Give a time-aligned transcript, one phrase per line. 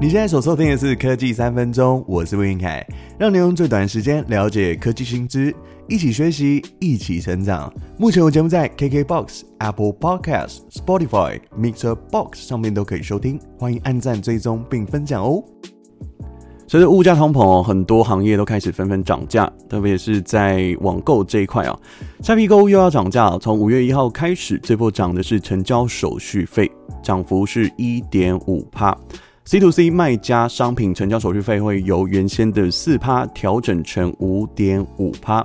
[0.00, 2.86] 你现在所收听的是科技三分钟，我是魏云凯，
[3.18, 5.52] 让你用最短时间了解科技新知，
[5.88, 7.72] 一起学习，一起成长。
[7.96, 15.42] 目前我节目在 KKBOX、Apple Podcast、Spotify、Mixer Box 上面都可以收听，欢迎按赞、追踪并分享哦。
[16.68, 21.76] 随着物价通膨，很多行业都开始纷纷涨价，特别是在网购这一块啊，
[22.22, 23.36] 虾皮购物又要涨价了。
[23.36, 26.70] 从五月一号开始，这波涨的是成交手续费，
[27.02, 28.96] 涨幅是一点五趴。
[29.50, 35.42] C to C 卖家商品成交手续费会由原先的四趴调整成五点五趴，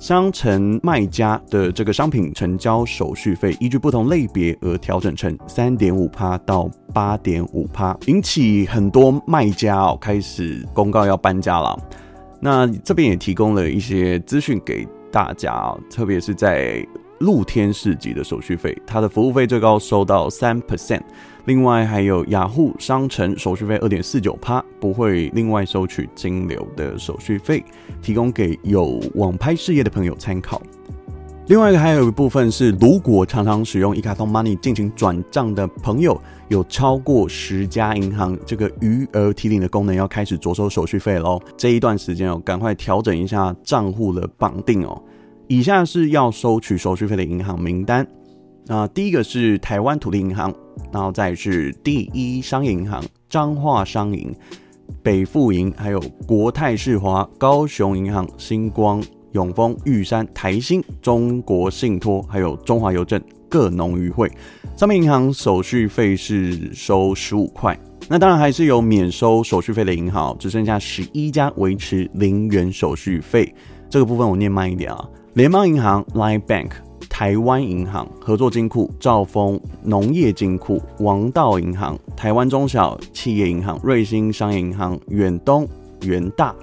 [0.00, 11.78] 商城卖家的这个商品成交手续费依据不同类别而调整成三点五趴到八点五趴，引起很多卖家哦开始公告要搬家了。
[12.40, 16.82] 那这边也提供了一些资讯给大家，特别是在
[17.18, 21.02] 露天市集的手续费，它的服务费最高收到三 percent。
[21.46, 27.64] 另外还有雅虎商城手续费二点四九趴，不会另外收取金流的手续费，
[28.02, 30.60] 提供给有网拍事业的朋友参考。
[31.46, 41.40] 另外一个还有一部分是，如果常常使用一卡通 Money 进行转账的朋友，有超过十家银行，这个余额提领的功能要开始着手手续费喽。
[41.56, 45.00] 这一段时间哦，赶快调整一下账户的绑定哦。
[45.46, 48.04] 以下是要收取手续费的银行名单。
[48.66, 50.52] 啊第一个是台湾土地银行，
[50.92, 54.34] 然后再是第一商业银行、彰化商银、
[55.02, 64.30] 北富银，还有国泰世华、高雄银行、新光、永丰、玉山、台新、中国信托，还有中华邮政各农渔会。
[64.76, 67.78] 上面银行手续费是收十五块。
[68.08, 73.52] 那当然还是有免收手续费的银行，只剩下十一家维持零元手续费。
[73.90, 76.85] 这个部分我念慢一点啊，联邦银行、Line Bank。
[77.18, 85.66] 台湾银行、合作金库、兆丰农业金库、王道银行、台湾中小企业银行、瑞兴商业银行、远东、
[86.02, 86.54] 元大。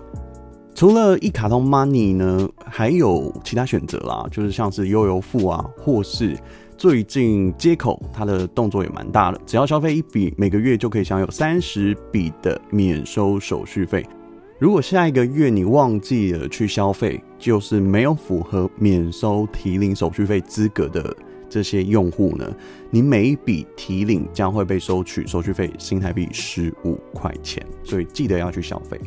[0.76, 6.38] 除了一卡通 Money 呢，还有其他选择啦，就是像是悠游付啊，或是
[6.78, 14.06] 最近街口它的动作也蛮大的，只要消费一笔，每个月就可以享有三十笔的免收手续费。
[14.63, 21.13] 如果下一个月你忘记了去消费，就是没有符合免收提领手续费资格的
[21.50, 22.50] 这些用户呢，
[22.90, 28.97] 你每一笔提领将会被收取手续费新台币十五块钱，所以记得要去消费。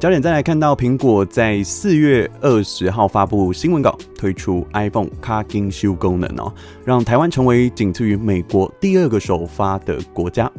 [0.00, 6.52] 焦点再来看到苹果在四月二十号发布新闻稿，推出 iPhone Caring 修功能哦，
[6.84, 10.50] 让台湾成为仅次于美国第二个首发的国家。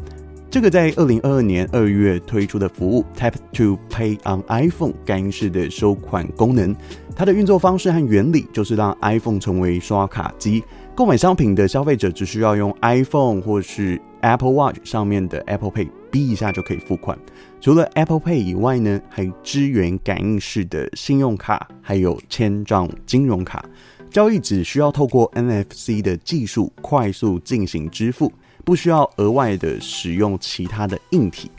[0.55, 6.73] 这个在二零二二年二月推出的服务 Tap to Pay on iPhone 感应式的收款功能，
[7.13, 10.63] 它的运作方式和原理就是让 iPhone 成为刷卡机，
[10.95, 17.19] 购买商品的消费者只需要用 iPhone 或是 Apple Watch 上面的 Apple Pay 逼一下就可以付款。
[17.59, 23.66] 除了 Apple Pay 以外呢，还支援感应式的信用卡，还有签帐金融卡，
[24.09, 28.31] 交易只需要透过 NFC 的技术快速进行支付。
[28.65, 31.49] 不需要额外的使用其他的硬体。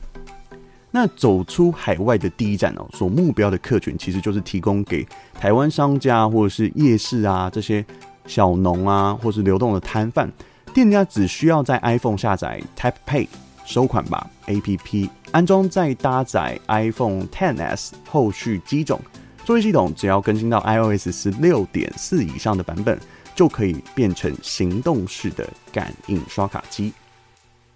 [0.91, 7.85] 那走出海外的第一站哦，所目标的客群其实就是提供给台湾商家或者是夜市啊这些
[8.27, 10.31] 小农啊，或是流动的摊贩，
[10.73, 13.29] 店家只需要在 iPhone 下载 Tap Pay
[13.65, 18.99] 收款吧 APP，安装再搭载 iPhone XS 后续机种，
[19.47, 23.01] 作业系统只要更新到 iOS 十六点四以上的版本。
[23.37, 26.91] 就可以变成行动式的感应刷卡机。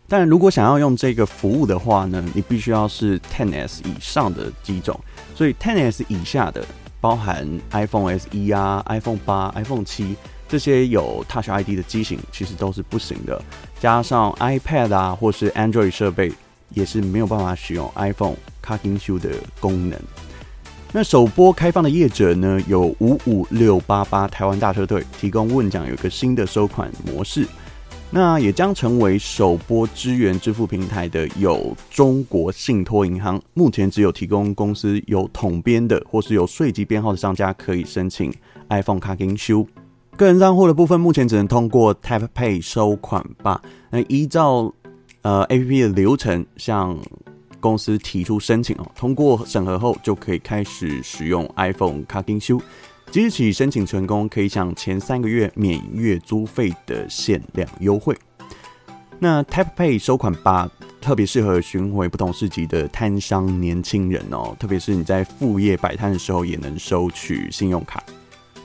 [0.09, 4.99] 但如果想要用这个服务的话呢，你必须要是 XS 以上的机种。
[5.35, 6.65] 所以 XS 以下的，
[6.99, 10.17] 包含 iPhone SE 啊、iPhone 八、iPhone 七
[10.49, 13.39] 这些有 Touch ID 的机型，其实都是不行的。
[13.79, 16.33] 加上 iPad 啊，或是 Android 设备，
[16.71, 19.29] 也是没有办法使用 iPhone 卡金修的
[19.61, 20.01] 功能。
[20.93, 27.47] 那首波开放的业者呢，有五五六八八台湾大车队提供问奖，有一个新的收款模式。
[28.11, 38.35] 那也将成为首波支援支付平台的有中国信托银行，目前只有提供公司有统编的或是有税籍编号的商家可以申请
[38.69, 39.65] iPhone 卡金修。
[40.17, 43.63] 个人账户的部分目前只能通过 Tap Pay 收款吧。
[43.91, 44.75] 那依照
[45.23, 46.99] 呃 APP 的流程，像。
[47.61, 52.61] 公司提出申请哦，通过审核后就可以开始使用 iPhone 卡金修。
[53.11, 58.17] 即日起申请成功，可以享前三个月免月租费的限量优惠。
[59.19, 60.71] 那 Tap Pay 收款吧，
[61.01, 68.03] 特别适合巡回不同市集的摊商年轻人哦，特别是你在副业摆摊的时候也能收取信用卡。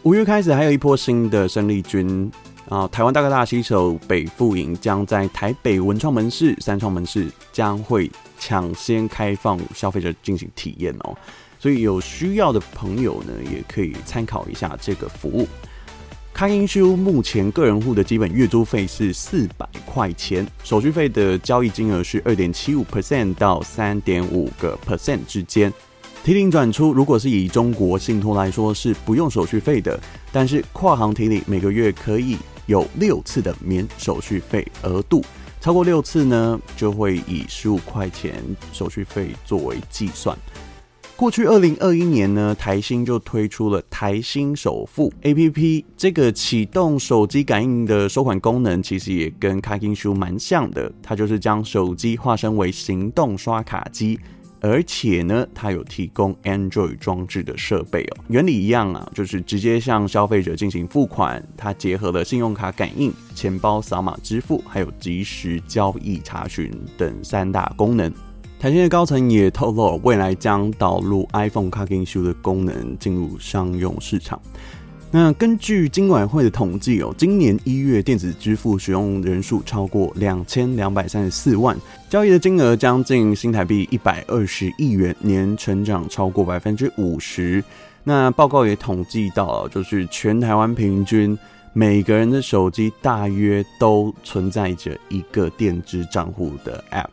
[0.03, 2.31] 五月开始还有一波新的生力军
[2.69, 8.09] 啊，台湾大哥大携手北富银将在台北文创门市、三创门市将会。
[8.39, 11.15] 抢先开放消费者进行体验哦。
[11.59, 15.47] 所以有需要的朋友呢，也可以参考一下这个服务。
[16.33, 25.71] 开英修目前个人户的基本月租费是四百块钱，手续费的交易金额是二点七五 percent 到三点五个 percent 之间。
[26.25, 29.97] 提领转出，如果是以中国信托来说是不用手续费的，
[30.31, 35.23] 但是跨行提领每个月可以有六次的免手续费额度，
[35.65, 38.35] 超过六次呢，就会以十五块钱
[38.71, 40.37] 手续费作为计算。
[41.15, 54.19] 过去二零二一年呢，台新就推出了台新首付 APP，这个启动手机感应的收款功能，其实也跟 CarKingShoe 蛮像的，它就是将手机化身为行动刷卡机。
[54.67, 61.45] 而且呢，它有提供 Android 装置的设备哦，原理一样啊，就是直接向消费者进行付款。
[61.55, 68.11] 它结合了信用卡感应、钱包扫码支付，还有即时交易查询等三大功能。
[68.59, 74.41] 台新的高层也透露，未来将导入 iPhone Cashier 的功能进入商用市场。
[75.17, 81.73] 那根据金管会的统计哦，今年一月电子支付使用人数超过两千两百三十四万，
[82.09, 87.63] 交易的金额将近新台币一百二十亿元，年成长超过百分之五十。
[88.03, 91.39] 那报告也统计到，就是全台湾平均
[91.71, 97.07] 每个人的手机大约都存在着一个电子账户的 App。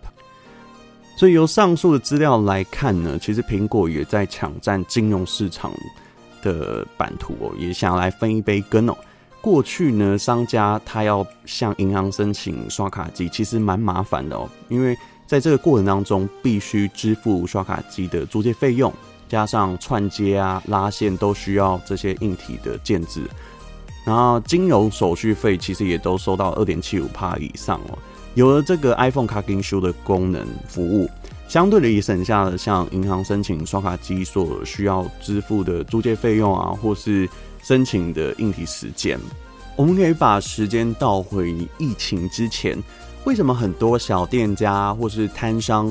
[1.14, 5.72] 所以由上述的资料来看呢，其实苹果也在抢占金融市场。
[6.42, 8.96] 的版图哦，也想来分一杯羹哦。
[9.40, 14.96] 过去呢，商家他要向银行申请刷卡机，其实蛮麻烦的哦，因为
[15.26, 18.92] 在这个过程当中，必须支付刷卡机的租借费用，
[19.28, 23.22] 加上串接啊、拉线都需要这些硬体的建置，
[24.04, 27.98] 然后金融手续费其实也都收到二点七五帕以上哦。
[28.34, 31.10] 有了这个 iPhone 卡金收的功能服务。
[31.52, 37.28] 相对的也省下了向银行申请刷卡机所需要支付的租借费用啊，或是
[37.62, 39.20] 申请的应提时间。
[39.76, 42.82] 我们可以把时间倒回疫情之前，
[43.24, 45.88] 为什么很多小店家或是摊商，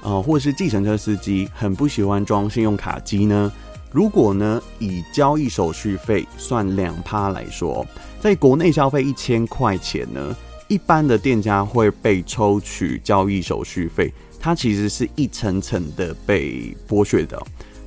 [0.00, 3.50] 啊、呃，或是计程车司机很不喜欢装信用卡机呢？
[3.90, 7.84] 如果呢，以交易手续费算两趴来说，
[8.20, 10.36] 在国内消费一千块钱呢，
[10.68, 14.14] 一般的店家会被抽取交易手续费。
[14.40, 17.38] 它其实是一层层的被剥削的，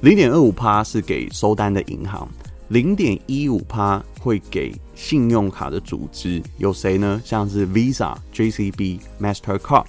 [0.02, 2.30] 零点二五趴是给收单的银行，
[2.68, 7.20] 零点一五趴会给信用卡的组织，有谁呢？
[7.26, 9.86] 像是 Visa、JCB、Mastercard，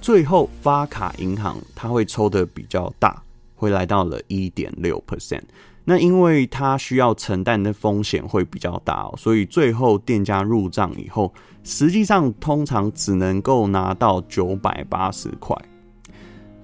[0.00, 3.22] 最后发卡银行它会抽的比较大，
[3.54, 5.42] 会来到了一点六 percent。
[5.84, 11.32] 那因为它需要承担的风险会比较大，所以最后店家入账以后，
[11.62, 15.54] 实际上通常只能够拿到九百八十块。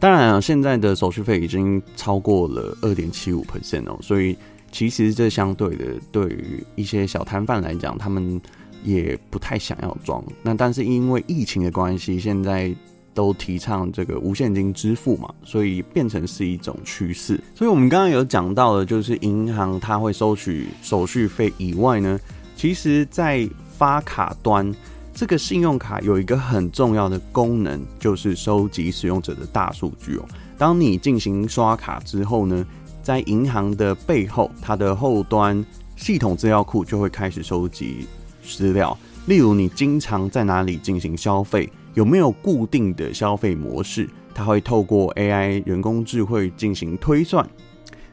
[0.03, 4.37] 当然啊，现在的手续费已经超过了二点七五 percent 哦，所以
[4.73, 8.41] 其实这相对的，对于一些小摊贩来讲，他们
[8.83, 10.21] 也不太想要装。
[10.43, 12.75] 那但是因为疫情的关系，现在
[13.15, 17.41] 都提倡这个无现金支付嘛，所以变成是一种趋势。
[17.55, 22.19] 所以我们刚刚有讲到的，就是银行它会收取手续费以外呢，
[22.57, 24.75] 其实在发卡端。
[25.15, 30.25] 这个信用卡有一个很重要的功能，就是收集使用者的大数据哦。
[30.57, 32.67] 当你进行刷卡之后呢，
[33.03, 35.65] 在银行的背后，它的后端
[35.97, 38.07] 系统资料库就会开始收集
[38.43, 38.97] 资料。
[39.27, 47.49] 例如，你经常在哪里进行消费，有没有固定的消费模式，它会透过 AI 人工智慧进行推算，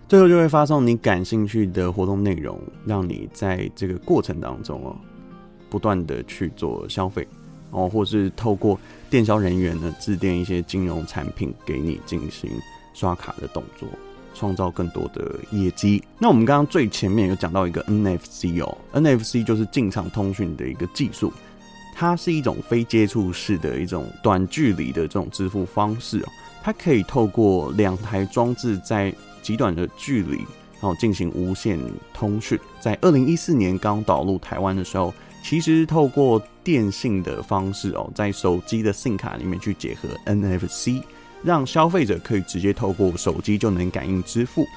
[0.07, 4.95] 最后就会发送你感兴趣的活动内容，让你在这个过程当中哦。
[5.69, 7.27] 不断的去做消费，
[7.71, 12.49] 哦，或是透过电销人员呢，致电一些金融产品给你进行
[12.93, 13.87] 刷卡的动作，
[14.33, 16.03] 创造更多的业绩。
[16.17, 21.31] 那我们刚刚最前面有讲到一个 NFC 哦，NFC 就是近场通讯的一个技术，
[21.95, 26.29] 它是一种非接触式的一种短距离的这种支付方式哦，
[26.63, 30.37] 它可以透过两台装置在极短的距离，
[30.79, 31.79] 然后进行无线
[32.13, 32.59] 通讯。
[32.79, 35.13] 在二零一四年刚导入台湾的时候。
[35.41, 41.01] 其实透过电信的方式哦，在手机的 SIM 卡里面去结合 NFC，
[41.43, 44.67] 让消费者可以直接透过手机就能感应支付。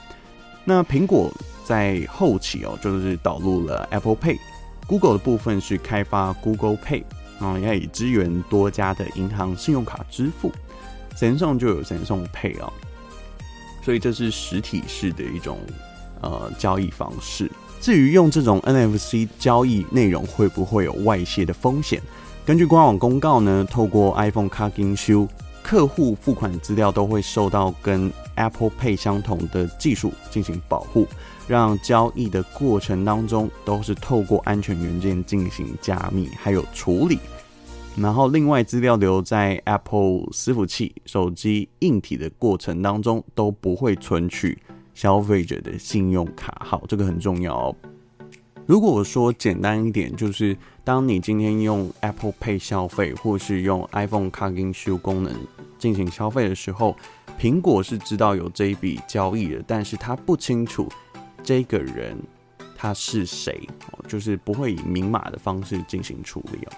[0.64, 1.30] 那苹果
[1.64, 7.02] 在后期哦，就是导入了 Apple Pay，Google 的部分是开发 Google Pay，
[7.40, 10.52] 啊，要以支援多家的银行信用卡支付。
[11.16, 12.72] Samsung 就有 Samsung Pay 哦，
[13.82, 15.58] 所以这是实体式的一种
[16.22, 17.50] 呃交易方式。
[17.82, 22.00] 至于用这种 NFC 交易内容会不会有外泄的风险？
[22.46, 25.26] 根据官网公告呢，透过 iPhone 卡 in 修
[25.64, 31.08] 客户付款资料都会受到跟 Apple Pay 相同的技术进行保护，
[31.48, 37.18] 让交易的过程当中都是透过安全元件进行加密还有处理。
[37.96, 44.56] 然后，另外资料留在 Apple 伺服器、手机硬体的过程当中都不会存取
[44.94, 47.76] 消费者的信用卡号，这个很重要哦。
[48.64, 55.34] 如果我说简单一点，就是当你今天用 Apple Pay 消费，或是用 iPhone Kagishu 功能
[55.78, 56.96] 进行消费的时候，
[57.38, 60.88] 苹果是知道有这一笔交易的，但是他不清楚
[61.42, 62.16] 这个人
[62.76, 63.68] 他是谁，
[64.06, 66.72] 就是不会以明码的方式进行处理哦。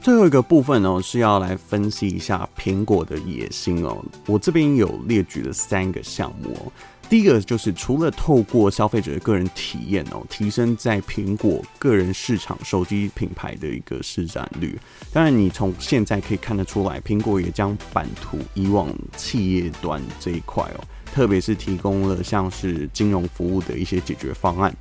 [0.00, 4.02] 最后一个部分呢，是要来分析一下苹果的野心哦。
[4.26, 6.72] 我这边有列举了三个项目哦。
[7.08, 14.76] 第一个就是除了透过消费者的个人体验哦，提升在苹果个人市场手机品牌的一个市占率。
[15.12, 24.74] 当然，你从现在可以看得出来，苹果也将版图移往企业端这一块哦，特别是提供了像是金融服务的一些解决方案。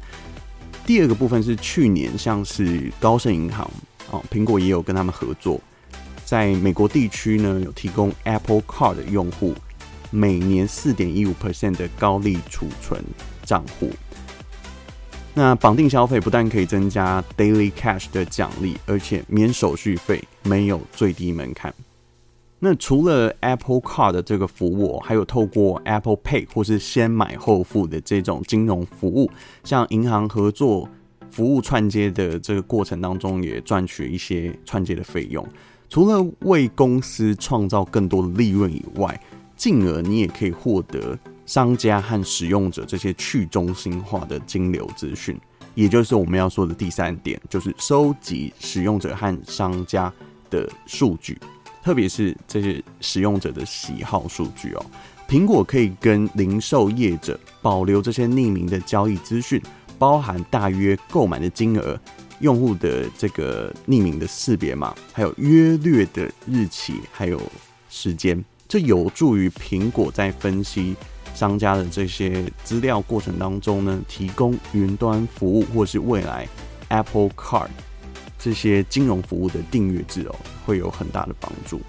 [0.83, 3.69] 第二个部分是去年像是高盛银行。
[4.11, 5.59] 哦，苹果也有跟他们合作，
[6.23, 9.55] 在美国地区呢，有提供 Apple Card 的用户
[10.15, 13.03] 每年四点一五 percent 的高利储存
[13.43, 13.89] 账户。
[15.33, 21.73] 那绑定消费不但可以增加 Daily Cash 的奖励，而且免手续费，没有最低门槛。
[22.59, 29.29] 那除了 Apple Card 的这个服务，还有透过 Apple Pay 或是先买后付的这种金融服务，
[29.63, 30.87] 像银行合作。
[31.31, 35.45] 服务串接的这个过程当中，也赚取一些串接的费用。
[35.89, 39.21] 除了为公司创造更多的利润以外，
[39.55, 45.39] 进而你也可以获得商家和使用者这些去中心化的金流资讯，
[45.73, 50.11] 也就是我们要说的第三点，就是收集使用者和商家
[50.49, 51.37] 的数据，
[51.83, 54.85] 特别是这些使用者的喜好数据哦。
[55.27, 59.61] 苹果可以跟零售业者保留这些匿名的交易资讯。
[59.97, 61.97] 包含大约购买的金额、
[62.41, 67.41] 用户的这个匿名的识别码，还有约略的日期，还有
[67.89, 68.43] 时间，
[68.75, 70.93] 这有助于苹果在分析
[71.33, 76.45] 商家的这些资料过程当中呢，提供云端服务，或是未来
[76.89, 77.69] Apple Card
[78.37, 81.79] 这些金融服务的订阅制哦，会有很大的帮助。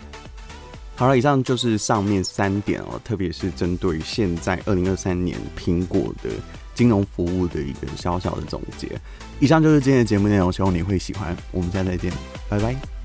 [0.94, 6.30] 好了，以上就是上面三点哦，特别是针对现在二零二三年苹果的。
[6.76, 8.86] 金融服务的一个小小的总结。
[9.40, 11.34] 以上就是今天的节目内容，希望你会喜欢。
[11.50, 12.12] 我们下次再见，
[12.50, 12.95] 拜拜。